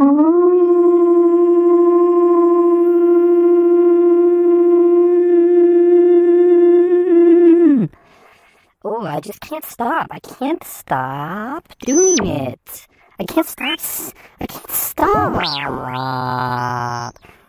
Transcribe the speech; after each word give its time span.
Oh, 0.00 0.06
I 8.84 9.18
just 9.20 9.40
can't 9.40 9.64
stop. 9.64 10.06
I 10.12 10.20
can't 10.20 10.62
stop 10.62 11.66
doing 11.80 12.24
it. 12.24 12.86
I 13.18 13.24
can't 13.24 13.44
stop. 13.46 13.80
I 14.40 14.46
can't 14.46 14.70
stop. 14.70 15.34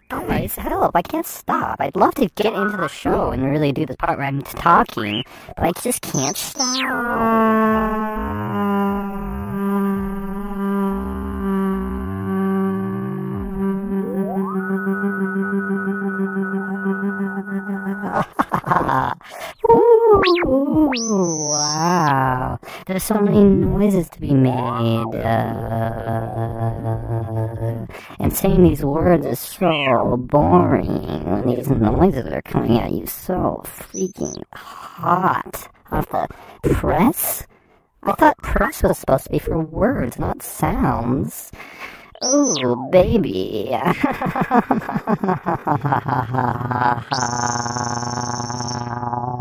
Guys, 0.10 0.56
help. 0.56 0.96
I 0.96 1.04
can't 1.04 1.28
stop. 1.28 1.76
I'd 1.80 1.96
love 1.96 2.16
to 2.16 2.28
get 2.30 2.48
into 2.54 2.78
the 2.78 2.88
show 2.88 3.30
and 3.30 3.44
really 3.46 3.72
do 3.72 3.86
the 3.86 3.96
part 3.96 4.18
where 4.18 4.26
I'm 4.26 4.42
talking, 4.42 5.24
but 5.56 5.66
I 5.66 5.72
just 5.84 6.02
can't 6.02 6.36
stop. 6.36 6.80
Wow. 20.98 22.60
There's 22.86 23.04
so 23.04 23.20
many 23.20 23.44
noises 23.44 24.10
to 24.10 24.20
be 24.20 24.34
made. 24.34 25.16
Uh, 25.16 25.20
and 28.20 28.36
saying 28.36 28.64
these 28.64 28.84
words 28.84 29.26
is 29.26 29.40
so 29.40 30.18
boring 30.18 31.24
when 31.26 31.48
these 31.48 31.70
noises 31.70 32.26
are 32.28 32.42
coming 32.42 32.80
at 32.80 32.92
you 32.92 33.06
so 33.06 33.62
freaking 33.66 34.44
hot 34.54 35.68
off 35.92 36.10
the 36.64 36.74
press. 36.74 37.46
I 38.04 38.14
thought 38.14 38.38
press 38.38 38.82
was 38.82 38.98
supposed 38.98 39.26
to 39.26 39.32
be 39.32 39.40
for 39.40 39.60
words, 39.60 40.18
not 40.18 40.42
sounds. 40.42 41.52
Oh, 42.22 42.90
baby. 42.92 43.70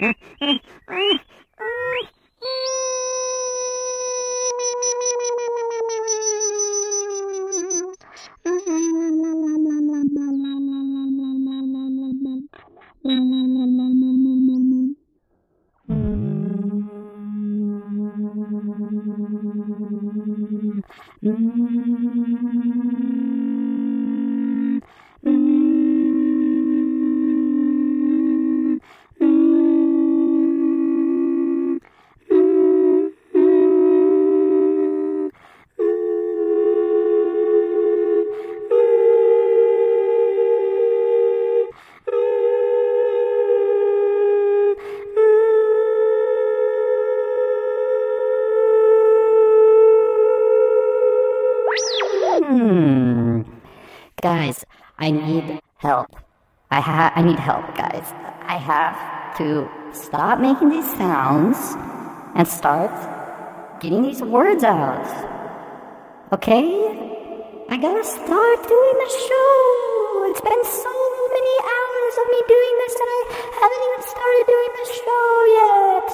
Hmm. 0.00 0.10
I 55.00 55.10
need 55.12 55.60
help. 55.76 56.08
I 56.70 56.80
ha- 56.80 57.12
I 57.14 57.22
need 57.22 57.38
help, 57.38 57.74
guys. 57.76 58.12
I 58.42 58.56
have 58.56 59.36
to 59.38 59.68
stop 59.92 60.40
making 60.40 60.70
these 60.70 60.90
sounds 60.96 61.76
and 62.34 62.46
start 62.46 62.90
getting 63.80 64.02
these 64.02 64.20
words 64.22 64.64
out. 64.64 65.06
Okay? 66.32 66.66
I 67.70 67.76
gotta 67.76 68.02
start 68.02 68.58
doing 68.66 68.96
the 69.04 69.10
show. 69.22 70.26
It's 70.34 70.40
been 70.42 70.64
so 70.66 70.94
many 71.30 71.54
hours 71.62 72.14
of 72.18 72.26
me 72.34 72.40
doing 72.50 72.74
this 72.82 72.94
and 72.98 73.10
I 73.14 73.22
haven't 73.54 73.82
even 73.86 74.02
started 74.02 74.44
doing 74.50 74.72
the 74.82 74.86
show 74.98 75.28
yet. 75.62 76.08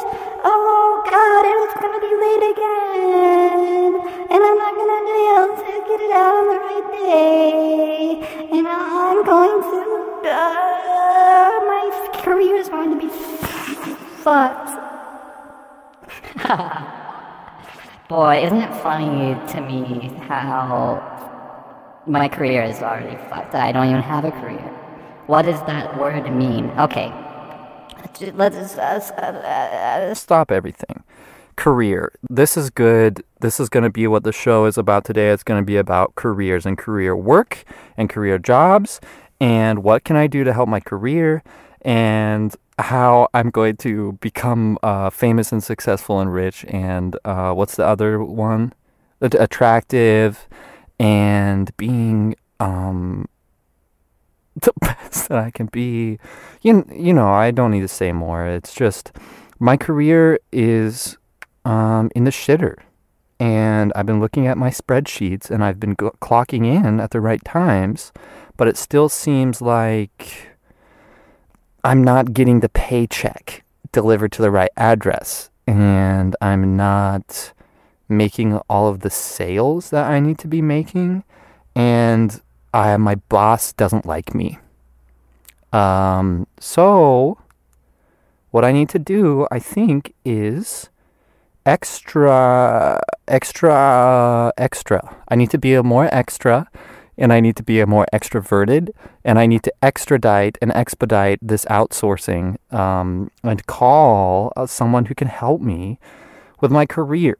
Oh 0.44 1.00
god, 1.08 1.42
it's 1.48 1.76
gonna 1.80 2.02
be 2.04 2.12
late 2.20 2.44
again. 2.52 3.92
And 4.28 4.40
I'm 4.44 4.58
not 4.60 4.74
gonna 4.76 4.83
able 5.06 5.56
to 5.56 5.64
get 5.88 6.00
it 6.00 6.12
out 6.12 6.34
on 6.34 6.46
the 6.52 6.58
right 6.60 6.88
day. 6.92 8.48
And 8.52 8.66
I'm 8.66 9.24
going 9.24 9.60
to. 9.62 9.80
Uh, 10.24 11.50
my 11.66 11.84
career 12.22 12.56
is 12.56 12.68
going 12.68 12.90
to 12.90 12.98
be 12.98 13.08
fucked. 14.22 14.70
Boy, 18.08 18.44
isn't 18.44 18.58
it 18.58 18.74
funny 18.82 19.34
to 19.52 19.60
me 19.60 20.10
how 20.28 21.00
my 22.06 22.28
career 22.28 22.62
is 22.62 22.80
already 22.82 23.16
fucked? 23.28 23.54
I 23.54 23.72
don't 23.72 23.88
even 23.88 24.02
have 24.02 24.24
a 24.24 24.30
career. 24.30 24.70
What 25.26 25.42
does 25.42 25.60
that 25.66 25.98
word 25.98 26.30
mean? 26.32 26.70
Okay. 26.78 27.12
Let's, 28.34 28.76
let's 28.76 29.10
uh, 29.10 29.14
uh, 29.14 30.14
stop 30.14 30.50
everything. 30.52 31.02
Career. 31.56 32.12
This 32.28 32.56
is 32.56 32.70
good. 32.70 33.22
This 33.40 33.60
is 33.60 33.68
going 33.68 33.84
to 33.84 33.90
be 33.90 34.06
what 34.06 34.24
the 34.24 34.32
show 34.32 34.66
is 34.66 34.78
about 34.78 35.04
today. 35.04 35.30
It's 35.30 35.42
going 35.42 35.60
to 35.60 35.64
be 35.64 35.76
about 35.76 36.14
careers 36.14 36.66
and 36.66 36.76
career 36.76 37.16
work 37.16 37.64
and 37.96 38.08
career 38.08 38.38
jobs 38.38 39.00
and 39.40 39.82
what 39.82 40.04
can 40.04 40.16
I 40.16 40.26
do 40.26 40.44
to 40.44 40.52
help 40.52 40.68
my 40.68 40.80
career 40.80 41.42
and 41.82 42.54
how 42.78 43.28
I'm 43.34 43.50
going 43.50 43.76
to 43.78 44.12
become 44.20 44.78
uh, 44.82 45.10
famous 45.10 45.52
and 45.52 45.62
successful 45.62 46.20
and 46.20 46.32
rich. 46.32 46.64
And 46.68 47.16
uh, 47.24 47.52
what's 47.52 47.76
the 47.76 47.86
other 47.86 48.22
one? 48.22 48.72
Attractive 49.20 50.48
and 50.98 51.74
being 51.76 52.36
um, 52.60 53.26
the 54.60 54.72
best 54.80 55.28
that 55.28 55.38
I 55.38 55.50
can 55.50 55.66
be. 55.66 56.18
You, 56.62 56.86
you 56.92 57.12
know, 57.12 57.28
I 57.28 57.50
don't 57.50 57.70
need 57.70 57.80
to 57.80 57.88
say 57.88 58.12
more. 58.12 58.46
It's 58.46 58.74
just 58.74 59.12
my 59.58 59.76
career 59.76 60.38
is 60.52 61.16
um, 61.64 62.10
in 62.14 62.24
the 62.24 62.30
shitter. 62.30 62.76
And 63.40 63.92
I've 63.94 64.06
been 64.06 64.20
looking 64.20 64.46
at 64.46 64.56
my 64.56 64.70
spreadsheets 64.70 65.50
and 65.50 65.64
I've 65.64 65.80
been 65.80 65.94
go- 65.94 66.16
clocking 66.20 66.64
in 66.64 67.00
at 67.00 67.10
the 67.10 67.20
right 67.20 67.44
times, 67.44 68.12
but 68.56 68.68
it 68.68 68.76
still 68.76 69.08
seems 69.08 69.60
like 69.60 70.48
I'm 71.82 72.02
not 72.02 72.32
getting 72.32 72.60
the 72.60 72.68
paycheck 72.68 73.64
delivered 73.92 74.32
to 74.32 74.42
the 74.42 74.50
right 74.50 74.70
address 74.76 75.50
and 75.66 76.36
I'm 76.40 76.76
not 76.76 77.52
making 78.08 78.56
all 78.68 78.88
of 78.88 79.00
the 79.00 79.10
sales 79.10 79.90
that 79.90 80.10
I 80.10 80.20
need 80.20 80.38
to 80.38 80.48
be 80.48 80.62
making 80.62 81.24
and 81.74 82.40
I, 82.72 82.96
my 82.96 83.16
boss 83.16 83.72
doesn't 83.72 84.06
like 84.06 84.34
me. 84.34 84.58
Um, 85.72 86.46
so 86.58 87.38
what 88.50 88.64
I 88.64 88.72
need 88.72 88.88
to 88.90 88.98
do, 88.98 89.46
I 89.50 89.58
think, 89.58 90.14
is 90.24 90.88
extra, 91.66 93.00
extra, 93.26 94.52
extra. 94.56 95.16
I 95.28 95.34
need 95.34 95.50
to 95.50 95.58
be 95.58 95.74
a 95.74 95.82
more 95.82 96.08
extra 96.12 96.68
and 97.16 97.32
I 97.32 97.40
need 97.40 97.56
to 97.56 97.62
be 97.62 97.80
a 97.80 97.86
more 97.86 98.06
extroverted, 98.12 98.90
and 99.24 99.38
I 99.38 99.46
need 99.46 99.62
to 99.64 99.72
extradite 99.82 100.58
and 100.60 100.72
expedite 100.72 101.38
this 101.40 101.64
outsourcing 101.66 102.56
um, 102.72 103.30
and 103.42 103.64
call 103.66 104.52
uh, 104.56 104.66
someone 104.66 105.06
who 105.06 105.14
can 105.14 105.28
help 105.28 105.60
me 105.60 105.98
with 106.60 106.72
my 106.72 106.86
career. 106.86 107.38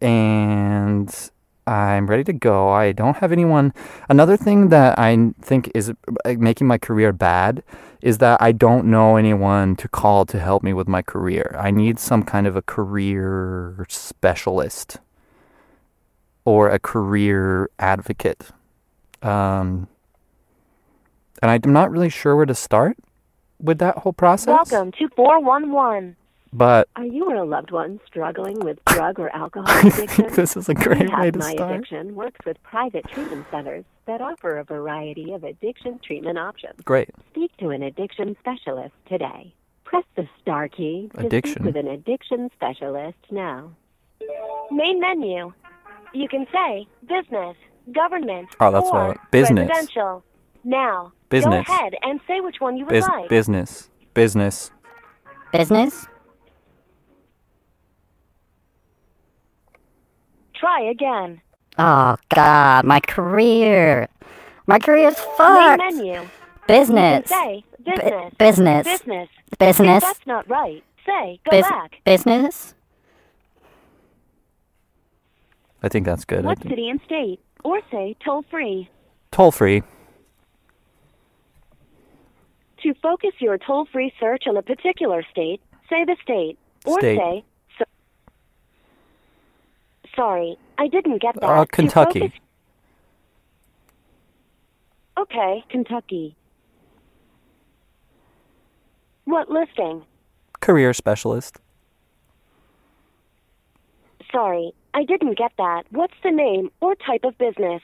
And 0.00 1.14
I'm 1.66 2.06
ready 2.06 2.24
to 2.24 2.32
go. 2.32 2.68
I 2.68 2.92
don't 2.92 3.16
have 3.18 3.32
anyone. 3.32 3.72
Another 4.08 4.36
thing 4.36 4.68
that 4.68 4.98
I 4.98 5.32
think 5.40 5.70
is 5.74 5.90
uh, 5.90 6.34
making 6.38 6.66
my 6.66 6.78
career 6.78 7.12
bad 7.12 7.62
is 8.02 8.18
that 8.18 8.42
I 8.42 8.52
don't 8.52 8.86
know 8.86 9.16
anyone 9.16 9.76
to 9.76 9.88
call 9.88 10.26
to 10.26 10.38
help 10.38 10.62
me 10.62 10.74
with 10.74 10.88
my 10.88 11.00
career. 11.00 11.56
I 11.58 11.70
need 11.70 11.98
some 11.98 12.22
kind 12.22 12.46
of 12.46 12.54
a 12.54 12.62
career 12.62 13.86
specialist 13.88 14.98
or 16.44 16.68
a 16.68 16.78
career 16.78 17.70
advocate. 17.78 18.50
Um, 19.22 19.88
and 21.40 21.50
I'm 21.50 21.72
not 21.72 21.90
really 21.90 22.10
sure 22.10 22.36
where 22.36 22.46
to 22.46 22.54
start 22.54 22.98
with 23.58 23.78
that 23.78 23.98
whole 23.98 24.12
process. 24.12 24.70
Welcome 24.70 24.92
to 24.92 25.08
411. 25.16 26.16
But 26.56 26.88
Are 26.94 27.04
you 27.04 27.24
or 27.28 27.34
a 27.34 27.44
loved 27.44 27.72
one 27.72 27.98
struggling 28.06 28.60
with 28.60 28.78
drug 28.86 29.18
or 29.18 29.28
alcohol 29.34 29.66
I 29.68 29.90
think 29.90 30.12
addiction? 30.12 30.26
this 30.36 30.56
is 30.56 30.68
a 30.68 30.74
great 30.74 31.02
Rehab 31.02 31.20
way 31.20 31.30
to 31.32 31.38
My 31.40 31.52
start. 31.52 31.72
Addiction 31.74 32.14
works 32.14 32.38
with 32.46 32.62
private 32.62 33.04
treatment 33.08 33.44
centers 33.50 33.84
that 34.06 34.20
offer 34.20 34.58
a 34.58 34.64
variety 34.64 35.32
of 35.32 35.42
addiction 35.42 35.98
treatment 36.06 36.38
options. 36.38 36.74
Great. 36.84 37.10
Speak 37.30 37.56
to 37.56 37.70
an 37.70 37.82
addiction 37.82 38.36
specialist 38.38 38.94
today. 39.08 39.52
Press 39.82 40.04
the 40.16 40.28
star 40.40 40.68
key 40.68 41.10
to 41.16 41.26
Addiction. 41.26 41.54
speak 41.54 41.64
with 41.64 41.76
an 41.76 41.88
addiction 41.88 42.48
specialist 42.54 43.18
now. 43.32 43.70
Main 44.70 45.00
menu. 45.00 45.52
You 46.12 46.28
can 46.28 46.46
say 46.52 46.86
business, 47.08 47.56
government, 47.92 48.48
Oh, 48.60 48.70
that's 48.70 48.88
or 48.90 49.08
right. 49.08 49.18
Business. 49.32 49.68
residential. 49.68 50.22
Now, 50.62 51.12
Business. 51.30 51.66
go 51.66 51.72
ahead 51.74 51.94
and 52.02 52.20
say 52.28 52.40
which 52.40 52.56
one 52.60 52.76
you 52.76 52.86
would 52.86 52.92
Bus- 52.92 53.08
like. 53.08 53.28
business. 53.28 53.90
Business. 54.14 54.70
Business? 55.52 56.06
Try 60.64 60.80
again. 60.80 61.42
Oh 61.76 62.16
god, 62.34 62.86
my 62.86 62.98
career. 63.00 64.08
My 64.66 64.78
career 64.78 65.08
is 65.08 65.18
fucked. 65.36 65.78
Main 65.78 65.96
menu. 65.98 66.28
Business. 66.66 67.28
You 67.30 67.36
can 67.36 67.42
say 67.42 67.64
Bu- 67.80 67.90
business. 67.92 68.32
business. 68.38 68.84
Business. 68.86 69.28
Business. 69.58 70.02
If 70.02 70.08
that's 70.08 70.26
not 70.26 70.48
right, 70.48 70.82
say 71.04 71.38
go 71.44 71.50
Bus- 71.60 71.68
back. 71.68 72.00
business? 72.06 72.74
I 75.82 75.90
think 75.90 76.06
that's 76.06 76.24
good. 76.24 76.46
What 76.46 76.62
city 76.62 76.88
and 76.88 76.98
state? 77.04 77.40
Or 77.62 77.82
say 77.90 78.16
toll 78.24 78.42
free. 78.50 78.88
Toll 79.32 79.52
free. 79.52 79.82
To 82.84 82.94
focus 83.02 83.32
your 83.38 83.58
toll 83.58 83.84
free 83.92 84.14
search 84.18 84.44
on 84.46 84.56
a 84.56 84.62
particular 84.62 85.22
state, 85.30 85.60
say 85.90 86.06
the 86.06 86.16
state. 86.22 86.56
Or 86.86 86.98
State. 87.00 87.18
say. 87.18 87.44
So- 90.14 90.22
Sorry, 90.22 90.56
I 90.78 90.88
didn't 90.88 91.20
get 91.20 91.34
that. 91.40 91.44
Uh, 91.44 91.64
Kentucky. 91.66 92.20
focus- 92.20 92.40
Okay, 95.16 95.64
Kentucky. 95.68 96.34
What 99.24 99.48
listing? 99.50 100.02
Career 100.60 100.92
specialist. 100.92 101.58
Sorry, 104.32 104.72
I 104.92 105.04
didn't 105.04 105.38
get 105.38 105.52
that. 105.58 105.84
What's 105.90 106.14
the 106.22 106.30
name 106.30 106.70
or 106.80 106.94
type 106.96 107.24
of 107.24 107.38
business? 107.38 107.82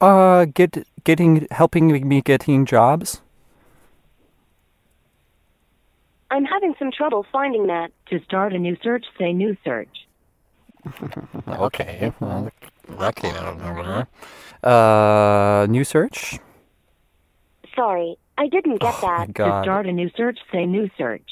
Uh, 0.00 0.46
get 0.46 0.86
getting 1.04 1.46
helping 1.50 2.08
me 2.08 2.20
getting 2.22 2.64
jobs. 2.64 3.20
I'm 6.30 6.44
having 6.44 6.74
some 6.78 6.90
trouble 6.90 7.24
finding 7.30 7.66
that. 7.68 7.92
To 8.10 8.18
start 8.24 8.52
a 8.52 8.58
new 8.58 8.76
search, 8.82 9.04
say 9.18 9.32
new 9.32 9.56
search. 9.64 10.05
Okay. 11.48 12.12
Well, 12.20 12.50
that 12.98 13.14
came 13.16 13.34
out 13.34 13.46
of 13.46 13.58
nowhere. 13.60 14.08
Uh, 14.62 15.66
new 15.68 15.84
search. 15.84 16.38
Sorry, 17.74 18.16
I 18.38 18.48
didn't 18.48 18.80
get 18.80 18.94
Oh 19.02 19.08
my 19.08 19.26
that. 19.26 19.32
God. 19.34 19.86
a 19.86 19.92
new 19.92 20.10
search, 20.16 20.38
say 20.52 20.64
new 20.66 20.88
search. 20.96 21.28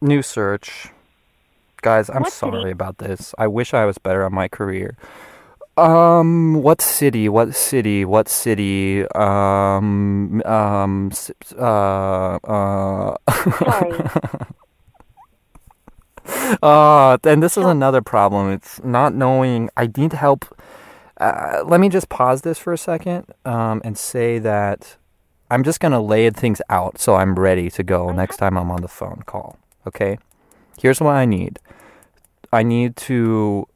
New 0.00 0.22
search. 0.22 0.88
Guys, 1.82 2.10
I'm 2.10 2.22
What 2.22 2.32
city? 2.32 2.52
sorry 2.52 2.70
about 2.70 2.98
this. 2.98 3.34
I 3.38 3.46
wish 3.46 3.72
I 3.72 3.86
was 3.86 3.98
better 3.98 4.24
at 4.24 4.32
my 4.32 4.48
career. 4.48 4.96
Um, 5.76 6.54
what 6.62 6.82
city? 6.82 7.28
What 7.28 7.54
city? 7.54 8.04
What 8.04 8.28
city? 8.28 9.06
Um, 9.14 10.42
um, 10.44 11.08
s- 11.12 11.30
uh, 11.56 12.36
uh, 12.44 13.16
Sorry. 13.64 14.50
Uh, 16.62 17.18
and 17.24 17.42
this 17.42 17.56
is 17.56 17.64
another 17.64 18.02
problem. 18.02 18.50
It's 18.50 18.82
not 18.82 19.14
knowing. 19.14 19.70
I 19.76 19.90
need 19.96 20.12
help. 20.12 20.44
Uh, 21.16 21.62
let 21.66 21.80
me 21.80 21.88
just 21.88 22.08
pause 22.08 22.42
this 22.42 22.58
for 22.58 22.72
a 22.72 22.78
second 22.78 23.26
um, 23.44 23.82
and 23.84 23.96
say 23.98 24.38
that 24.38 24.96
I'm 25.50 25.64
just 25.64 25.80
going 25.80 25.92
to 25.92 26.00
lay 26.00 26.30
things 26.30 26.62
out 26.70 26.98
so 26.98 27.16
I'm 27.16 27.38
ready 27.38 27.70
to 27.70 27.82
go 27.82 28.10
next 28.12 28.38
time 28.38 28.56
I'm 28.56 28.70
on 28.70 28.82
the 28.82 28.88
phone 28.88 29.22
call. 29.26 29.58
Okay? 29.86 30.18
Here's 30.78 31.00
what 31.00 31.14
I 31.14 31.26
need 31.26 31.58
I 32.52 32.62
need 32.62 32.96
to 32.96 33.66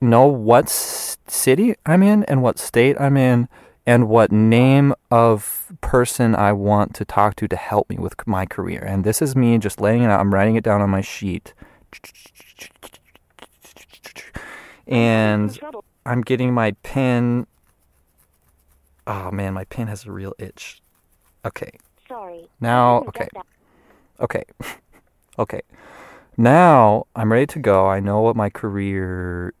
know 0.00 0.26
what 0.26 0.66
s- 0.66 1.18
city 1.26 1.74
I'm 1.84 2.02
in 2.02 2.24
and 2.24 2.42
what 2.42 2.58
state 2.58 2.96
I'm 3.00 3.16
in 3.16 3.48
and 3.86 4.08
what 4.08 4.30
name 4.32 4.94
of 5.10 5.72
person 5.80 6.34
I 6.34 6.52
want 6.52 6.94
to 6.96 7.04
talk 7.04 7.36
to 7.36 7.48
to 7.48 7.56
help 7.56 7.88
me 7.88 7.96
with 7.96 8.14
my 8.26 8.44
career. 8.44 8.82
And 8.86 9.04
this 9.04 9.22
is 9.22 9.36
me 9.36 9.58
just 9.58 9.80
laying 9.80 10.02
it 10.02 10.10
out. 10.10 10.20
I'm 10.20 10.34
writing 10.34 10.56
it 10.56 10.64
down 10.64 10.82
on 10.82 10.90
my 10.90 11.00
sheet. 11.00 11.54
And. 14.86 15.58
I'm 16.06 16.22
getting 16.22 16.54
my 16.54 16.70
pen. 16.84 17.48
Oh 19.08 19.32
man, 19.32 19.54
my 19.54 19.64
pen 19.64 19.88
has 19.88 20.06
a 20.06 20.12
real 20.12 20.34
itch. 20.38 20.80
Okay. 21.44 21.72
Sorry. 22.08 22.48
Now, 22.60 23.02
okay. 23.08 23.28
Okay. 24.20 24.44
okay. 25.38 25.62
Now 26.36 27.06
I'm 27.16 27.32
ready 27.32 27.46
to 27.46 27.58
go. 27.58 27.86
I 27.88 27.98
know 27.98 28.20
what 28.20 28.36
my 28.36 28.48
career 28.50 29.52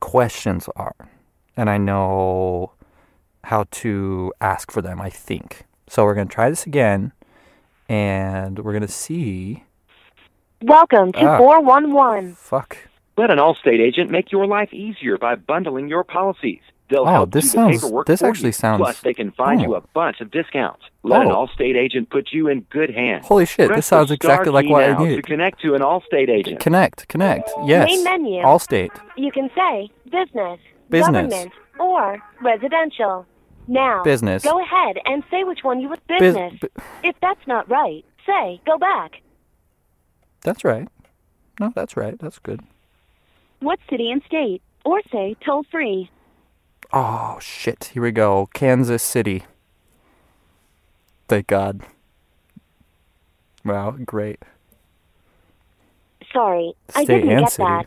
questions 0.00 0.68
are. 0.76 0.94
And 1.56 1.70
I 1.70 1.78
know 1.78 2.72
how 3.44 3.64
to 3.70 4.34
ask 4.42 4.70
for 4.70 4.82
them, 4.82 5.00
I 5.00 5.08
think. 5.08 5.64
So 5.88 6.04
we're 6.04 6.14
going 6.14 6.28
to 6.28 6.34
try 6.34 6.50
this 6.50 6.66
again. 6.66 7.12
And 7.88 8.58
we're 8.58 8.72
going 8.72 8.82
to 8.82 8.88
see. 8.88 9.64
Welcome 10.62 11.12
to 11.12 11.20
Ah. 11.26 11.38
411. 11.38 12.34
Fuck. 12.34 12.76
Let 13.16 13.30
an 13.30 13.38
Allstate 13.38 13.80
agent 13.80 14.10
make 14.10 14.30
your 14.30 14.46
life 14.46 14.72
easier 14.74 15.16
by 15.16 15.34
bundling 15.34 15.88
your 15.88 16.04
policies. 16.04 16.60
They'll 16.90 17.02
Oh, 17.02 17.06
help 17.06 17.30
this 17.30 17.44
do 17.44 17.48
the 17.48 17.52
sounds- 17.52 17.80
paperwork 17.82 18.06
this 18.06 18.20
for 18.20 18.26
actually 18.28 18.48
you. 18.48 18.52
sounds- 18.52 18.78
Plus, 18.80 19.00
they 19.00 19.14
can 19.14 19.30
find 19.30 19.60
oh. 19.60 19.62
you 19.64 19.74
a 19.76 19.80
bunch 19.94 20.20
of 20.20 20.30
discounts. 20.30 20.82
Let 21.02 21.22
an 21.22 21.28
Oh. 21.32 21.46
Allstate 21.46 21.76
agent 21.76 22.10
put 22.10 22.32
you 22.32 22.48
in 22.48 22.60
good 22.68 22.90
hands. 22.90 23.26
Holy 23.26 23.46
shit, 23.46 23.68
Press 23.68 23.78
this 23.78 23.86
sounds 23.86 24.10
exactly 24.10 24.50
like 24.52 24.68
what 24.68 24.82
I 24.84 24.88
now. 24.88 24.98
To 25.04 25.22
connect 25.22 25.60
to 25.62 25.74
an 25.74 25.80
Allstate 25.82 26.28
agent. 26.28 26.60
Connect, 26.60 27.08
connect. 27.08 27.50
Yes. 27.64 27.86
Main 27.88 28.04
menu. 28.04 28.42
Allstate. 28.42 28.90
You 29.16 29.30
can 29.32 29.50
say 29.54 29.88
business, 30.10 30.58
Business. 30.90 31.30
government, 31.32 31.52
or 31.78 32.18
residential. 32.42 33.24
Now, 33.68 34.02
Business. 34.02 34.44
go 34.44 34.60
ahead 34.60 34.98
and 35.06 35.22
say 35.30 35.44
which 35.44 35.60
one 35.62 35.80
you 35.80 35.88
would 35.88 36.04
Bus- 36.08 36.18
business. 36.18 36.54
bu- 36.60 36.66
if 37.04 37.14
that's 37.22 37.46
not 37.46 37.70
right, 37.70 38.04
say 38.26 38.60
go 38.66 38.76
back. 38.78 39.20
That's 40.42 40.64
right. 40.64 40.88
No, 41.58 41.72
that's 41.74 41.96
right. 41.96 42.18
That's 42.18 42.38
good. 42.38 42.60
What 43.60 43.78
city 43.90 44.10
and 44.10 44.22
state? 44.26 44.62
Or 44.84 45.00
say 45.12 45.36
toll 45.44 45.64
free. 45.70 46.10
Oh 46.92 47.38
shit! 47.40 47.90
Here 47.92 48.02
we 48.02 48.10
go. 48.10 48.48
Kansas 48.54 49.02
City. 49.02 49.44
Thank 51.28 51.46
God. 51.46 51.82
Wow, 53.64 53.92
great. 54.04 54.40
Sorry, 56.32 56.72
I 56.94 57.04
State 57.04 57.20
didn't 57.22 57.30
and 57.30 57.40
get 57.40 57.52
city. 57.52 57.64
that. 57.64 57.86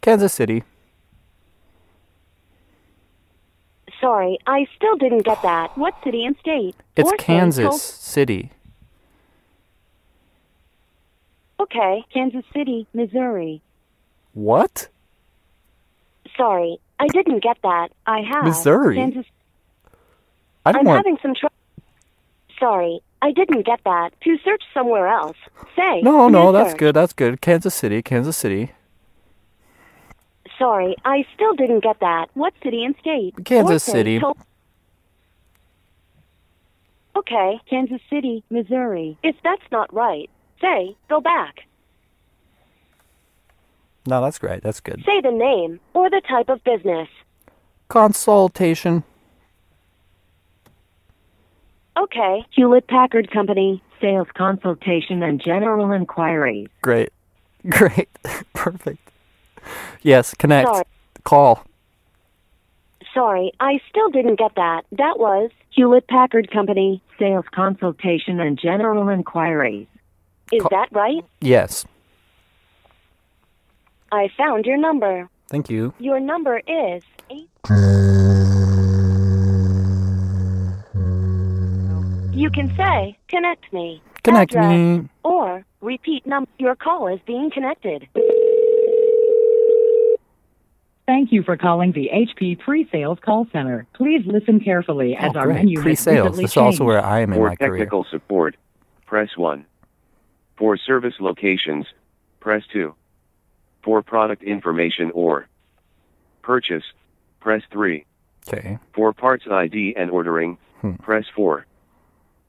Kansas 0.00 0.32
City. 0.32 0.64
Sorry, 4.00 4.36
I 4.46 4.66
still 4.76 4.96
didn't 4.96 5.24
get 5.24 5.40
that. 5.42 5.78
What 5.78 5.94
city 6.02 6.24
and 6.24 6.36
state? 6.40 6.74
It's 6.96 7.08
Or 7.10 7.16
say 7.18 7.24
Kansas 7.24 7.80
City. 7.80 8.50
Okay, 11.62 12.04
Kansas 12.12 12.44
City, 12.52 12.86
Missouri. 12.92 13.62
What? 14.34 14.88
Sorry, 16.36 16.78
I 16.98 17.06
didn't 17.08 17.40
get 17.42 17.56
that. 17.62 17.90
I 18.06 18.20
have 18.22 18.44
Missouri? 18.44 18.96
Kansas. 18.96 19.26
I 20.66 20.72
don't 20.72 20.80
I'm 20.80 20.86
want. 20.86 20.98
having 20.98 21.18
some 21.22 21.34
trouble. 21.34 21.54
Sorry, 22.58 23.00
I 23.20 23.30
didn't 23.30 23.64
get 23.64 23.80
that. 23.84 24.10
To 24.22 24.36
search 24.44 24.62
somewhere 24.74 25.06
else, 25.06 25.36
say. 25.76 26.00
No, 26.02 26.28
no, 26.28 26.50
that's 26.50 26.74
good. 26.74 26.96
That's 26.96 27.12
good. 27.12 27.40
Kansas 27.40 27.74
City. 27.74 28.02
Kansas 28.02 28.36
City. 28.36 28.72
Sorry, 30.58 30.96
I 31.04 31.24
still 31.34 31.54
didn't 31.54 31.84
get 31.84 32.00
that. 32.00 32.26
What 32.34 32.54
city 32.62 32.84
and 32.84 32.96
state? 33.00 33.34
Kansas 33.44 33.84
City. 33.84 34.20
Okay, 37.14 37.60
Kansas 37.68 38.00
City, 38.10 38.42
Missouri. 38.50 39.16
If 39.22 39.36
that's 39.44 39.62
not 39.70 39.92
right, 39.94 40.30
say 40.62 40.96
go 41.10 41.20
back. 41.20 41.66
No, 44.06 44.20
that's 44.22 44.38
great. 44.38 44.62
That's 44.62 44.80
good. 44.80 45.02
Say 45.04 45.20
the 45.20 45.30
name 45.30 45.78
or 45.94 46.08
the 46.10 46.22
type 46.28 46.48
of 46.48 46.64
business. 46.64 47.08
consultation. 47.88 49.04
Okay. 51.96 52.44
Hewlett 52.50 52.86
Packard 52.88 53.30
Company, 53.30 53.82
sales 54.00 54.28
consultation 54.34 55.22
and 55.22 55.40
general 55.40 55.92
inquiries. 55.92 56.68
Great. 56.80 57.10
Great. 57.68 58.08
Perfect. 58.54 59.10
Yes, 60.02 60.34
connect. 60.34 60.68
Sorry. 60.68 60.84
Call. 61.24 61.64
Sorry, 63.14 63.52
I 63.60 63.78
still 63.88 64.08
didn't 64.08 64.38
get 64.38 64.54
that. 64.56 64.82
That 64.92 65.18
was 65.18 65.50
Hewlett 65.70 66.08
Packard 66.08 66.50
Company, 66.50 67.02
sales 67.18 67.44
consultation 67.54 68.40
and 68.40 68.58
general 68.58 69.08
inquiries. 69.10 69.86
Is 70.52 70.62
Ca- 70.62 70.68
that 70.70 70.88
right? 70.92 71.24
Yes. 71.40 71.84
I 74.12 74.28
found 74.36 74.66
your 74.66 74.76
number. 74.76 75.28
Thank 75.48 75.70
you. 75.70 75.94
Your 75.98 76.20
number 76.20 76.58
is 76.66 77.02
eight. 77.30 77.48
You 82.34 82.50
can 82.50 82.74
say, 82.76 83.16
connect 83.28 83.72
me. 83.72 84.02
Connect 84.24 84.52
Address, 84.52 84.70
me. 84.70 85.08
Or 85.22 85.64
repeat 85.80 86.26
num. 86.26 86.46
Your 86.58 86.74
call 86.74 87.08
is 87.08 87.20
being 87.26 87.50
connected. 87.50 88.08
Thank 91.06 91.30
you 91.32 91.42
for 91.42 91.56
calling 91.56 91.92
the 91.92 92.08
HP 92.12 92.58
Pre-Sales 92.60 93.18
Call 93.22 93.46
Center. 93.52 93.86
Please 93.94 94.22
listen 94.24 94.60
carefully 94.60 95.14
as 95.16 95.32
Oh, 95.34 95.40
our 95.40 95.44
great. 95.46 95.56
menu 95.56 95.82
Pre-sales. 95.82 96.18
recently 96.38 96.44
This 96.44 96.50
is 96.52 96.56
also 96.56 96.70
changed. 96.70 96.82
where 96.84 97.04
I 97.04 97.20
am 97.20 97.32
in 97.32 97.38
For 97.38 97.48
my 97.48 97.56
career. 97.56 97.70
technical 97.78 98.04
support, 98.10 98.56
press 99.06 99.36
1. 99.36 99.64
For 100.62 100.76
service 100.76 101.14
locations, 101.18 101.86
press 102.38 102.62
2. 102.72 102.94
For 103.82 104.00
product 104.00 104.44
information 104.44 105.10
or 105.12 105.48
purchase, 106.42 106.84
press 107.40 107.62
3. 107.72 108.04
Okay. 108.46 108.78
For 108.94 109.12
parts 109.12 109.44
ID 109.50 109.96
and 109.96 110.08
ordering, 110.08 110.58
Hmm. 110.80 110.92
press 111.02 111.24
4. 111.34 111.66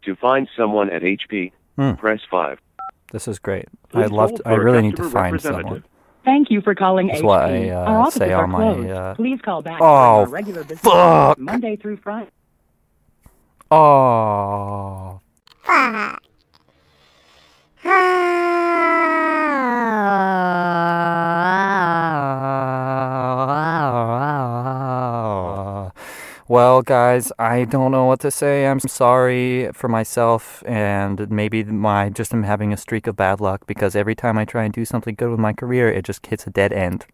To 0.04 0.16
find 0.16 0.48
someone 0.56 0.92
at 0.92 1.02
HP, 1.04 1.54
Hmm. 1.76 1.94
press 1.94 2.20
5. 2.30 2.60
This 3.12 3.28
is 3.28 3.40
great. 3.40 3.66
Please 3.90 4.04
I 4.12 4.14
love. 4.14 4.32
I 4.46 4.54
really 4.58 4.84
need 4.84 4.96
to 4.98 5.10
find 5.10 5.42
someone. 5.42 5.84
Thank 6.24 6.52
you 6.52 6.62
for 6.62 6.76
calling 6.76 7.08
That's 7.08 7.22
HP. 7.22 7.26
what 7.26 7.42
I, 7.42 7.70
uh, 7.70 7.78
our 7.80 8.00
offices 8.02 8.20
say 8.20 8.32
are 8.32 8.44
on 8.44 8.52
my, 8.52 8.60
closed. 8.60 8.90
uh, 8.92 9.16
Please 9.16 9.42
call 9.42 9.64
back 9.64 9.80
Oh, 9.82 9.86
during 9.88 10.28
our 10.28 10.28
regular 10.28 10.62
business 10.62 10.82
fuck. 10.82 10.94
hours, 10.94 11.36
Monday 11.40 11.78
through 11.78 11.98
Friday. 11.98 12.30
Oh. 13.72 15.20
Well, 26.48 26.82
guys, 26.82 27.32
I 27.40 27.64
don't 27.66 27.92
know 27.92 28.06
what 28.06 28.20
to 28.20 28.30
say. 28.30 28.68
I'm 28.68 28.80
sorry 28.80 29.72
for 29.74 29.88
myself, 29.88 30.64
and 30.68 31.30
maybe 31.32 31.64
my 31.64 32.10
just 32.10 32.34
am 32.34 32.44
having 32.44 32.72
a 32.72 32.78
streak 32.78 33.08
of 33.08 33.16
bad 33.16 33.42
luck 33.42 33.66
because 33.66 33.96
every 33.96 34.14
time 34.14 34.38
I 34.38 34.46
try 34.46 34.64
and 34.66 34.74
do 34.74 34.86
something 34.86 35.16
good 35.16 35.30
with 35.32 35.40
my 35.40 35.54
career, 35.54 35.90
it 35.90 36.06
just 36.06 36.26
hits 36.26 36.46
a 36.46 36.52
dead 36.52 36.72
end, 36.72 37.06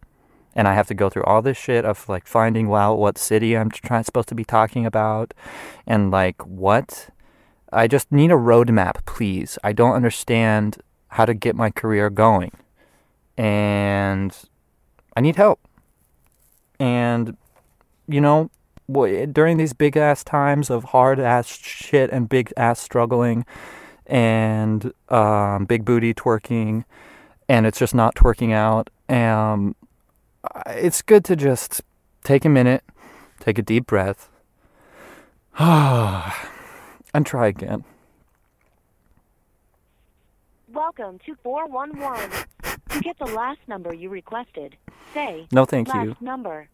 and 0.55 0.67
I 0.67 0.73
have 0.73 0.87
to 0.87 0.93
go 0.93 1.09
through 1.09 1.23
all 1.23 1.41
this 1.41 1.57
shit 1.57 1.85
of 1.85 2.09
like 2.09 2.27
finding 2.27 2.71
out 2.73 2.95
what 2.95 3.17
city 3.17 3.55
I'm 3.57 3.71
supposed 3.71 4.29
to 4.29 4.35
be 4.35 4.43
talking 4.45 4.85
about, 4.85 5.33
and 5.87 6.11
like 6.11 6.45
what. 6.45 7.09
I 7.71 7.87
just 7.87 8.11
need 8.11 8.31
a 8.31 8.35
roadmap, 8.35 9.05
please. 9.05 9.57
I 9.63 9.73
don't 9.73 9.93
understand 9.93 10.77
how 11.09 11.25
to 11.25 11.33
get 11.33 11.55
my 11.55 11.69
career 11.69 12.09
going, 12.09 12.51
and 13.37 14.35
I 15.15 15.21
need 15.21 15.35
help. 15.35 15.59
And 16.79 17.37
you 18.07 18.21
know, 18.21 18.49
during 18.91 19.57
these 19.57 19.73
big 19.73 19.95
ass 19.97 20.23
times 20.23 20.69
of 20.69 20.85
hard 20.85 21.19
ass 21.19 21.47
shit 21.47 22.09
and 22.11 22.27
big 22.27 22.51
ass 22.57 22.79
struggling 22.79 23.45
and 24.07 24.91
um, 25.09 25.65
big 25.65 25.85
booty 25.85 26.13
twerking, 26.13 26.85
and 27.47 27.65
it's 27.67 27.77
just 27.77 27.93
not 27.93 28.15
twerking 28.15 28.51
out. 28.51 28.89
Um, 29.09 29.75
it's 30.67 31.01
good 31.01 31.23
to 31.25 31.35
just 31.35 31.81
take 32.23 32.45
a 32.45 32.49
minute, 32.49 32.83
take 33.39 33.59
a 33.59 33.61
deep 33.61 33.85
breath, 33.85 34.29
and 37.13 37.25
try 37.25 37.47
again. 37.47 37.83
Welcome 40.71 41.19
to 41.25 41.35
411. 41.43 42.29
to 42.89 42.99
get 43.01 43.17
the 43.19 43.25
last 43.25 43.59
number 43.67 43.93
you 43.93 44.09
requested, 44.09 44.75
say 45.13 45.47
No, 45.51 45.65
thank 45.65 45.87
last 45.89 46.05
you. 46.05 46.15
number. 46.21 46.67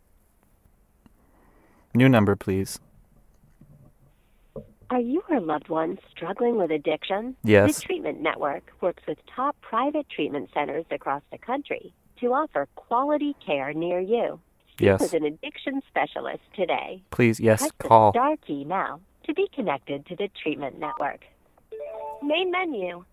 New 1.94 2.10
number, 2.10 2.36
please. 2.36 2.80
Are 4.89 5.00
you 5.00 5.24
or 5.30 5.38
a 5.38 5.42
loved 5.42 5.70
one 5.70 5.98
struggling 6.12 6.58
with 6.58 6.72
addiction? 6.72 7.36
Yes. 7.44 7.75
The 7.77 7.82
Treatment 7.82 8.22
Network 8.22 8.72
works 8.82 9.04
with 9.08 9.18
top 9.34 9.56
private 9.62 10.08
treatment 10.10 10.50
centers 10.54 10.86
across 10.92 11.22
the 11.32 11.38
country 11.38 11.94
to 12.20 12.27
offer 12.34 12.68
quality 12.75 13.36
care 13.46 13.74
near 13.74 14.00
you. 14.00 14.39
Speak 14.74 14.86
Yes. 14.86 15.01
with 15.01 15.13
an 15.13 15.24
addiction 15.25 15.82
specialist 15.88 16.44
today. 16.54 17.01
Please, 17.10 17.39
yes, 17.39 17.62
Press 17.62 17.72
call. 17.80 18.12
the 18.12 18.20
star 18.20 18.38
key 18.46 18.63
now 18.65 19.00
to 19.25 19.34
be 19.34 19.48
connected 19.53 20.05
to 20.08 20.15
the 20.15 20.29
Treatment 20.41 20.79
Network. 20.79 21.22
Main 22.24 22.51
menu. 22.51 23.03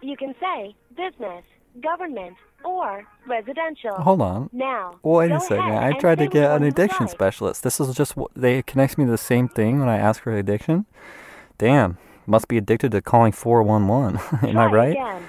You 0.00 0.16
can 0.16 0.34
say 0.40 0.74
business, 0.96 1.44
government, 1.82 2.36
or 2.64 3.04
residential. 3.26 3.94
Hold 3.94 4.20
on. 4.20 4.50
Now, 4.52 4.98
Wait 5.02 5.30
a 5.30 5.40
second. 5.40 5.60
I 5.72 5.92
tried 5.92 6.18
to 6.18 6.26
get 6.28 6.44
an 6.44 6.50
one 6.50 6.60
you 6.62 6.66
would 6.66 6.78
addiction 6.78 7.08
specialist. 7.08 7.62
This 7.62 7.80
is 7.80 7.94
just 7.94 8.14
they 8.34 8.62
connect 8.62 8.98
me 8.98 9.04
to 9.04 9.10
the 9.10 9.18
same 9.18 9.48
thing 9.48 9.78
when 9.80 9.88
I 9.88 9.96
ask 9.98 10.22
for 10.22 10.36
addiction. 10.36 10.86
Damn, 11.58 11.98
must 12.26 12.48
be 12.48 12.56
addicted 12.58 12.90
to 12.92 13.00
calling 13.02 13.32
four 13.32 13.62
one 13.62 13.86
one. 13.88 14.18
Am 14.42 14.56
I 14.58 14.66
right? 14.66 14.90
Again. 14.92 15.22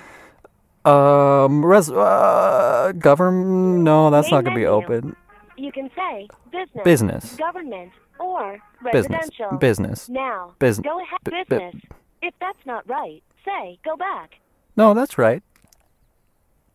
Um, 0.86 1.66
res 1.66 1.90
uh, 1.90 2.92
government. 2.98 3.84
No, 3.84 4.10
that's 4.10 4.28
Main 4.28 4.32
not 4.32 4.44
gonna 4.44 4.56
be 4.56 4.64
menu. 4.64 4.76
open. 4.76 5.16
You 5.58 5.72
can 5.72 5.90
say 5.96 6.28
business, 6.52 6.84
Business. 6.84 7.36
government, 7.36 7.92
or 8.20 8.60
residential. 8.82 9.58
Business. 9.58 10.10
Now, 10.10 10.54
business. 10.60 10.84
go 10.86 11.00
ahead. 11.02 11.20
bu- 11.24 11.32
Business. 11.32 11.76
if 12.22 12.34
that's 12.40 12.66
not 12.66 12.88
right, 12.90 13.24
say 13.46 13.80
go 13.84 13.96
back. 13.96 14.32
No, 14.76 14.94
that's 14.94 15.18
right. 15.18 15.44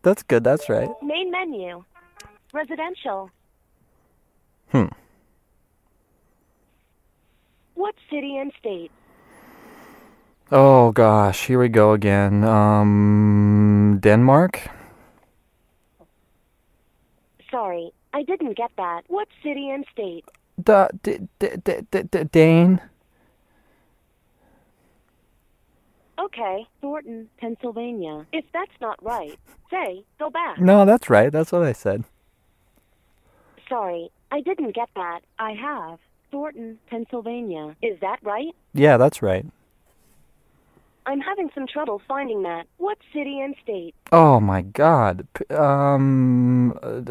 That's 0.01 0.23
good. 0.23 0.43
That's 0.43 0.69
right. 0.69 0.89
Main 1.03 1.31
menu. 1.31 1.83
Residential. 2.53 3.29
Hmm. 4.71 4.85
What 7.75 7.95
city 8.09 8.37
and 8.37 8.51
state? 8.59 8.91
Oh 10.51 10.91
gosh, 10.91 11.45
here 11.45 11.59
we 11.59 11.69
go 11.69 11.93
again. 11.93 12.43
Um, 12.43 13.99
Denmark. 14.01 14.67
Sorry, 17.51 17.91
I 18.13 18.23
didn't 18.23 18.57
get 18.57 18.71
that. 18.77 19.01
What 19.07 19.27
city 19.43 19.69
and 19.69 19.85
state? 19.91 20.25
D, 20.63 20.73
d, 21.03 21.19
d, 21.39 21.73
d, 21.91 22.01
d, 22.03 22.23
Dane. 22.31 22.81
Okay, 26.19 26.67
Thornton, 26.81 27.29
Pennsylvania. 27.39 28.25
If 28.33 28.45
that's 28.53 28.71
not 28.81 29.01
right, 29.03 29.39
say 29.71 30.03
go 30.19 30.29
back. 30.29 30.59
No, 30.59 30.85
that's 30.85 31.09
right. 31.09 31.31
That's 31.31 31.51
what 31.51 31.63
I 31.63 31.71
said. 31.71 32.03
Sorry, 33.69 34.09
I 34.31 34.41
didn't 34.41 34.75
get 34.75 34.89
that. 34.95 35.21
I 35.37 35.53
have. 35.53 35.99
Thornton, 36.31 36.77
Pennsylvania. 36.89 37.75
Is 37.81 37.99
that 38.01 38.19
right? 38.21 38.53
Yeah, 38.73 38.97
that's 38.97 39.21
right. 39.21 39.45
I'm 41.05 41.21
having 41.21 41.49
some 41.55 41.65
trouble 41.65 42.01
finding 42.07 42.43
that. 42.43 42.67
What 42.77 42.97
city 43.13 43.39
and 43.39 43.55
state? 43.63 43.95
Oh 44.11 44.39
my 44.39 44.61
God. 44.61 45.27
P- 45.33 45.55
Um. 45.55 46.77
Uh, 46.83 47.01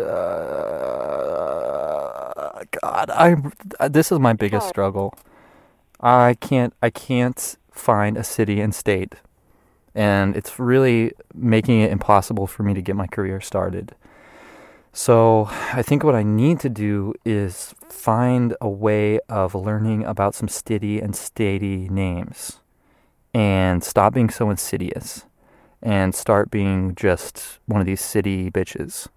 God, 2.83 3.11
I. 3.11 3.37
Uh, 3.81 3.89
this 3.89 4.13
is 4.13 4.19
my 4.19 4.33
biggest 4.33 4.65
Sorry. 4.65 4.71
struggle. 4.71 5.15
I 6.01 6.35
can't. 6.41 6.75
I 6.83 6.91
can't 6.91 7.57
find 7.71 8.17
a 8.17 8.25
city 8.25 8.61
and 8.61 8.75
state, 8.75 9.15
and 9.95 10.37
it's 10.37 10.59
really 10.59 11.13
making 11.35 11.81
it 11.81 11.91
impossible 11.91 12.47
for 12.47 12.63
me 12.63 12.75
to 12.75 12.83
get 12.83 12.97
my 12.97 13.07
career 13.07 13.41
started. 13.41 13.95
So 14.93 15.49
I 15.73 15.83
think 15.83 16.03
what 16.03 16.15
I 16.15 16.23
need 16.23 16.61
to 16.61 16.69
do 16.69 17.15
is 17.25 17.75
find 17.89 18.57
a 18.61 18.69
way 18.69 19.21
of 19.29 19.55
learning 19.55 20.05
about 20.05 20.35
some 20.35 20.49
city 20.49 21.01
and 21.01 21.15
statey 21.15 21.89
names, 21.91 22.61
and 23.33 23.85
stop 23.85 24.15
being 24.15 24.31
so 24.31 24.51
insidious 24.51 25.25
and 25.81 26.15
start 26.15 26.51
being 26.51 26.95
just 26.95 27.61
one 27.67 27.81
of 27.81 27.87
these 27.87 28.01
city 28.01 28.51
bitches 28.51 29.09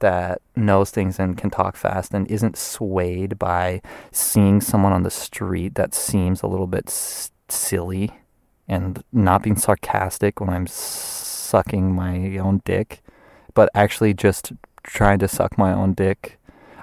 that 0.00 0.40
knows 0.56 0.90
things 0.90 1.18
and 1.18 1.36
can 1.36 1.50
talk 1.50 1.76
fast 1.76 2.12
and 2.14 2.30
isn't 2.30 2.56
swayed 2.56 3.38
by 3.38 3.80
seeing 4.12 4.60
someone 4.60 4.92
on 4.92 5.02
the 5.02 5.10
street 5.10 5.74
that 5.74 5.94
seems 5.94 6.42
a 6.42 6.46
little 6.46 6.66
bit 6.66 6.84
s- 6.88 7.30
silly 7.48 8.12
and 8.68 9.02
not 9.12 9.42
being 9.42 9.56
sarcastic 9.56 10.40
when 10.40 10.50
I'm 10.50 10.66
sucking 10.66 11.94
my 11.94 12.36
own 12.38 12.60
dick, 12.64 13.02
but 13.54 13.70
actually 13.74 14.14
just 14.14 14.52
trying 14.82 15.18
to 15.20 15.28
suck 15.28 15.56
my 15.58 15.72
own 15.72 15.94
dick 15.94 16.38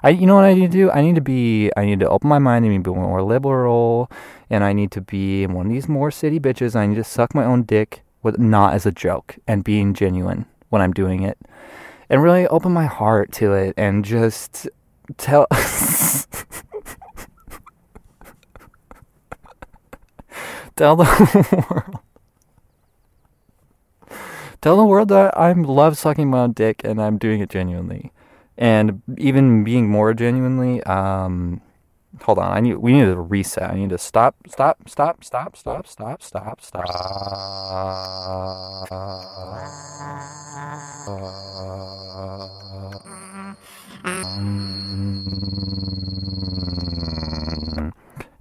I, 0.06 0.10
you 0.10 0.28
know 0.28 0.36
what 0.36 0.44
I 0.44 0.54
need 0.54 0.72
to 0.72 0.78
do? 0.78 0.92
I 0.92 1.02
need 1.02 1.16
to 1.16 1.22
be, 1.22 1.72
I 1.76 1.84
need 1.84 2.00
to 2.02 2.08
open 2.08 2.30
my 2.30 2.38
mind 2.38 2.64
and 2.64 2.84
be 2.84 2.92
more 2.92 3.24
liberal, 3.24 4.12
and 4.52 4.64
I 4.64 4.72
need 4.72 4.92
to 4.92 5.02
be 5.02 5.48
one 5.48 5.66
of 5.66 5.72
these 5.72 5.90
more 5.90 6.12
city 6.12 6.40
bitches. 6.40 6.76
I 6.76 6.86
need 6.86 6.98
to 6.98 7.04
suck 7.04 7.34
my 7.34 7.44
own 7.44 7.64
dick, 7.64 8.04
with 8.22 8.38
not 8.38 8.76
as 8.76 8.86
a 8.86 8.92
joke, 8.92 9.38
and 9.48 9.64
being 9.64 9.96
genuine 9.96 10.46
when 10.70 10.80
I'm 10.80 10.94
doing 10.94 11.24
it, 11.24 11.40
and 12.10 12.22
really 12.24 12.48
open 12.48 12.72
my 12.72 12.86
heart 12.86 13.32
to 13.34 13.54
it, 13.54 13.74
and 13.78 14.06
just 14.06 14.68
tell. 15.18 15.48
tell 20.76 20.96
the 20.96 21.66
world. 21.70 22.00
Tell 24.62 24.78
the 24.78 24.86
world 24.86 25.10
that 25.10 25.38
I'm 25.40 25.64
love 25.64 25.96
sucking 25.98 26.30
my 26.30 26.40
own 26.40 26.54
dick 26.54 26.82
and 26.84 27.00
I'm 27.00 27.20
doing 27.20 27.40
it 27.40 27.52
genuinely 27.52 28.12
and 28.58 29.02
even 29.18 29.64
being 29.64 29.90
more 29.90 30.14
genuinely 30.14 30.82
um 30.84 31.62
hold 32.22 32.40
on. 32.40 32.52
I 32.52 32.60
need 32.60 32.76
we 32.76 32.94
need 32.94 33.06
to 33.06 33.20
reset. 33.20 33.72
I 33.72 33.76
need 33.76 33.90
to 33.90 33.98
stop, 33.98 34.36
stop, 34.48 34.88
stop, 34.88 35.24
stop, 35.24 35.56
stop, 35.56 35.88
stop, 35.88 36.22
stop, 36.22 36.62
stop. 36.62 36.86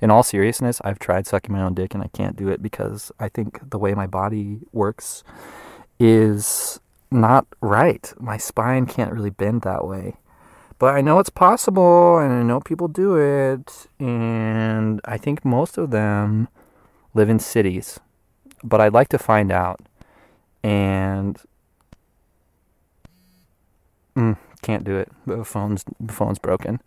In 0.01 0.11
all 0.11 0.23
seriousness, 0.23 0.81
I've 0.85 0.99
tried 0.99 1.27
sucking 1.27 1.53
my 1.53 1.63
own 1.63 1.73
dick 1.75 1.95
and 1.95 2.03
I 2.03 2.09
can't 2.09 2.37
do 2.37 2.49
it 2.49 2.63
because 2.63 3.11
I 3.19 3.29
think 3.31 3.71
the 3.71 3.79
way 3.79 3.95
my 3.95 4.07
body 4.07 4.59
works 4.73 5.25
is 5.99 6.79
not 7.11 7.47
right. 7.63 8.13
My 8.21 8.37
spine 8.37 8.85
can't 8.87 9.13
really 9.13 9.31
bend 9.31 9.63
that 9.63 9.87
way. 9.87 10.17
But 10.79 10.95
I 10.95 11.01
know 11.01 11.19
it's 11.19 11.31
possible 11.31 12.19
and 12.19 12.33
I 12.33 12.43
know 12.43 12.61
people 12.61 12.89
do 12.89 13.17
it. 13.17 13.87
And 13.99 15.01
I 15.05 15.17
think 15.17 15.45
most 15.45 15.79
of 15.79 15.91
them 15.91 16.49
live 17.15 17.29
in 17.29 17.39
cities. 17.39 18.01
But 18.63 18.81
I'd 18.81 18.93
like 18.93 19.09
to 19.11 19.19
find 19.19 19.53
out. 19.53 19.81
And 20.63 21.39
mm, 24.17 24.37
can't 24.63 24.85
do 24.85 24.97
it. 24.97 25.13
The 25.27 25.45
phone's 25.45 25.85
the 26.01 26.13
phone's 26.13 26.39
broken. 26.39 26.81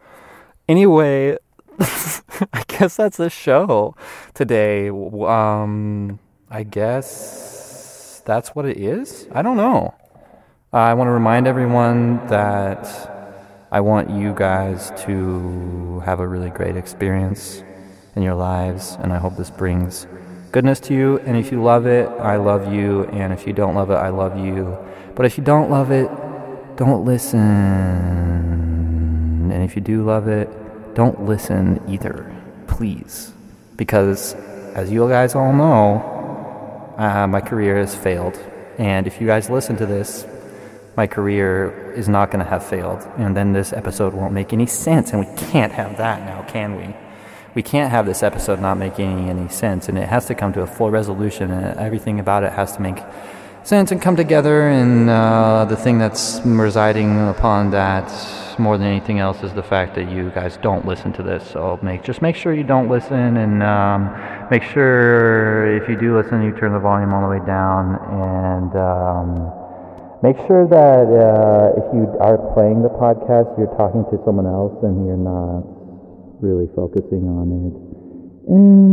Anyway, 0.68 1.38
I 1.80 2.64
guess 2.68 2.98
that's 2.98 3.18
the 3.18 3.30
show 3.30 3.96
today. 4.34 4.90
Um, 4.90 6.20
I 6.50 6.64
guess 6.64 8.22
that's 8.26 8.50
what 8.50 8.66
it 8.66 8.78
is. 8.78 9.28
I 9.32 9.42
don't 9.42 9.58
know. 9.58 9.94
I 10.74 10.94
want 10.96 11.08
to 11.08 11.12
remind 11.12 11.48
everyone 11.48 12.26
that 12.28 13.17
I 13.70 13.82
want 13.82 14.10
you 14.10 14.34
guys 14.34 14.94
to 15.06 16.00
have 16.06 16.22
a 16.22 16.28
really 16.28 16.50
great 16.50 16.78
experience 16.78 17.64
in 18.16 18.24
your 18.24 18.36
lives, 18.36 18.98
and 19.02 19.12
I 19.12 19.18
hope 19.18 19.36
this 19.36 19.50
brings 19.50 20.08
goodness 20.54 20.80
to 20.82 20.94
you. 20.94 21.20
And 21.20 21.36
if 21.36 21.52
you 21.52 21.62
love 21.62 21.86
it, 21.86 22.08
I 22.08 22.38
love 22.38 22.74
you. 22.74 23.04
And 23.08 23.34
if 23.34 23.46
you 23.46 23.52
don't 23.52 23.76
love 23.76 23.92
it, 23.92 23.96
I 23.96 24.08
love 24.08 24.38
you. 24.38 24.78
But 25.16 25.26
if 25.26 25.38
you 25.38 25.44
don't 25.44 25.70
love 25.70 25.92
it, 25.92 26.10
don't 26.78 27.04
listen. 27.04 27.42
And 29.52 29.64
if 29.64 29.76
you 29.76 29.82
do 29.82 30.02
love 30.06 30.30
it, 30.30 30.50
don't 30.96 31.26
listen 31.26 31.82
either, 31.90 32.34
please. 32.68 33.34
Because, 33.76 34.34
as 34.76 34.90
you 34.90 35.10
guys 35.10 35.36
all 35.36 35.52
know, 35.52 36.96
uh, 36.98 37.28
my 37.28 37.42
career 37.42 37.76
has 37.78 37.94
failed. 37.94 38.40
And 38.78 39.08
if 39.08 39.20
you 39.20 39.28
guys 39.28 39.50
listen 39.50 39.76
to 39.76 39.86
this, 39.86 40.26
my 40.98 41.06
career 41.06 41.94
is 41.96 42.10
not 42.10 42.32
going 42.32 42.44
to 42.44 42.50
have 42.50 42.66
failed. 42.66 43.08
And 43.18 43.38
then 43.38 43.54
this 43.54 43.72
episode 43.72 44.16
won't 44.16 44.34
make 44.34 44.52
any 44.52 44.66
sense. 44.66 45.14
And 45.14 45.20
we 45.26 45.36
can't 45.38 45.72
have 45.72 45.96
that 45.98 46.26
now, 46.26 46.42
can 46.52 46.76
we? 46.76 46.96
We 47.54 47.62
can't 47.62 47.92
have 47.92 48.08
this 48.08 48.24
episode 48.24 48.60
not 48.60 48.80
making 48.80 49.30
any 49.30 49.48
sense. 49.48 49.88
And 49.88 49.98
it 49.98 50.10
has 50.10 50.26
to 50.26 50.36
come 50.36 50.54
to 50.54 50.62
a 50.62 50.68
full 50.68 50.90
resolution. 50.90 51.52
And 51.52 51.80
everything 51.80 52.20
about 52.20 52.44
it 52.44 52.52
has 52.54 52.76
to 52.78 52.82
make 52.82 52.98
sense 53.64 53.92
and 53.92 54.02
come 54.02 54.16
together. 54.16 54.68
And 54.70 55.08
uh, 55.08 55.66
the 55.66 55.78
thing 55.78 56.00
that's 56.00 56.42
residing 56.44 57.30
upon 57.30 57.70
that 57.72 58.12
more 58.58 58.76
than 58.80 58.88
anything 58.88 59.20
else 59.20 59.44
is 59.44 59.54
the 59.54 59.62
fact 59.62 59.94
that 59.94 60.10
you 60.10 60.32
guys 60.32 60.58
don't 60.58 60.84
listen 60.84 61.14
to 61.14 61.22
this. 61.22 61.48
So 61.48 61.78
make 61.84 62.04
just 62.04 62.24
make 62.24 62.36
sure 62.36 62.56
you 62.56 62.64
don't 62.64 62.90
listen, 62.90 63.38
and 63.38 63.62
um, 63.62 64.50
make 64.50 64.64
sure 64.64 65.78
if 65.78 65.88
you 65.88 65.96
do 65.96 66.18
listen, 66.18 66.42
you 66.42 66.58
turn 66.58 66.74
the 66.74 66.80
volume 66.80 67.14
all 67.14 67.22
the 67.22 67.28
way 67.28 67.46
down, 67.46 68.00
and 68.10 68.76
um, 68.76 69.57
Make 70.28 70.44
sure 70.46 70.68
that 70.68 71.08
uh, 71.08 71.80
if 71.80 71.88
you 71.96 72.04
are 72.20 72.36
playing 72.52 72.84
the 72.84 72.90
podcast, 72.90 73.58
you're 73.58 73.72
talking 73.80 74.04
to 74.12 74.20
someone 74.26 74.46
else 74.46 74.76
and 74.84 75.08
you're 75.08 75.16
not 75.16 75.64
really 76.44 76.68
focusing 76.76 77.32
on 77.32 77.48
it. 77.48 77.72
And 78.52 78.92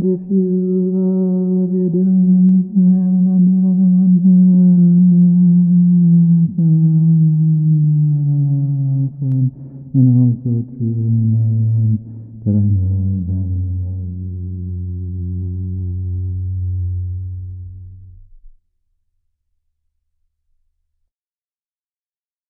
if 0.00 0.20
you 0.32 0.96
love 0.96 1.76
you're 1.76 1.92
doing, 1.92 2.56
and 9.92 10.08
also 10.24 10.64
true 10.72 11.05